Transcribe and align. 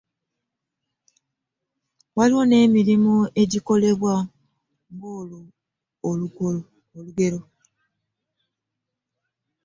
Waliwo 2.17 2.43
ne 2.47 2.57
mirimu 2.73 3.15
egikolebwa 3.41 4.13
olwegulo. 6.09 7.39